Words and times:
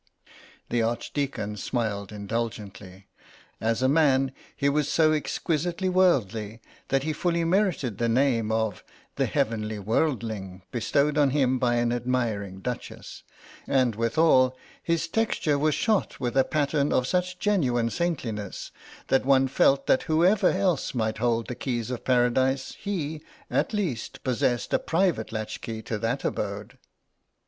The 0.69 0.81
Archdeacon 0.81 1.57
smiled 1.57 2.11
indulgently. 2.11 3.05
As 3.59 3.83
a 3.83 3.87
man 3.87 4.31
he 4.55 4.67
was 4.67 4.89
so 4.89 5.11
exquisitely 5.13 5.89
worldly 5.89 6.59
that 6.87 7.03
he 7.03 7.13
fully 7.13 7.43
merited 7.43 7.99
the 7.99 8.09
name 8.09 8.51
of 8.51 8.83
the 9.17 9.27
Heavenly 9.27 9.77
Worldling 9.77 10.63
bestowed 10.71 11.19
on 11.19 11.29
him 11.29 11.59
by 11.59 11.75
an 11.75 11.91
admiring 11.91 12.61
duchess, 12.61 13.21
and 13.67 13.93
withal 13.93 14.57
his 14.81 15.07
texture 15.07 15.59
was 15.59 15.75
shot 15.75 16.19
with 16.19 16.35
a 16.35 16.45
pattern 16.45 16.91
of 16.91 17.05
such 17.05 17.37
genuine 17.37 17.91
saintliness 17.91 18.71
that 19.09 19.23
one 19.23 19.47
felt 19.47 19.85
that 19.85 20.01
whoever 20.09 20.49
else 20.49 20.95
might 20.95 21.19
hold 21.19 21.45
the 21.47 21.53
keys 21.53 21.91
of 21.91 22.03
Paradise 22.03 22.75
he, 22.79 23.21
at 23.51 23.71
least, 23.71 24.23
possessed 24.23 24.73
a 24.73 24.79
private 24.79 25.31
latchkey 25.31 25.83
to 25.83 25.99
that 25.99 26.25
abode. 26.25 26.79